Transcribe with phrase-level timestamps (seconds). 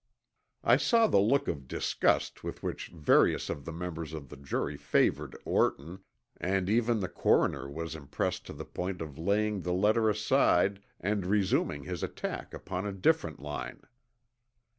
[0.63, 4.75] I saw the look of disgust with which various of the members of the jury
[4.75, 5.99] favored Orton,
[6.37, 11.23] and even the coroner was impressed to the point of laying the letter aside and
[11.27, 13.81] resuming his attack upon a different line.